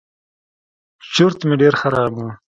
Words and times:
چورت 1.13 1.39
مې 1.47 1.55
ډېر 1.61 1.73
خراب 1.81 2.13
و. 2.17 2.21